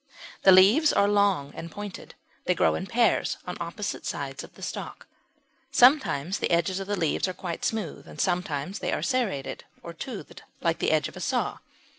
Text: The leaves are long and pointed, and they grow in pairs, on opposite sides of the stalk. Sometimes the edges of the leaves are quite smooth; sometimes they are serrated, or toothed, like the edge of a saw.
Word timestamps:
The 0.41 0.51
leaves 0.51 0.91
are 0.91 1.07
long 1.07 1.53
and 1.53 1.69
pointed, 1.69 2.15
and 2.15 2.43
they 2.45 2.55
grow 2.55 2.73
in 2.73 2.87
pairs, 2.87 3.37
on 3.45 3.55
opposite 3.59 4.03
sides 4.03 4.43
of 4.43 4.55
the 4.55 4.63
stalk. 4.63 5.05
Sometimes 5.69 6.39
the 6.39 6.49
edges 6.49 6.79
of 6.79 6.87
the 6.87 6.95
leaves 6.99 7.27
are 7.27 7.33
quite 7.35 7.63
smooth; 7.63 8.19
sometimes 8.19 8.79
they 8.79 8.91
are 8.91 9.03
serrated, 9.03 9.63
or 9.83 9.93
toothed, 9.93 10.41
like 10.59 10.79
the 10.79 10.89
edge 10.91 11.07
of 11.07 11.15
a 11.17 11.21
saw. 11.21 11.59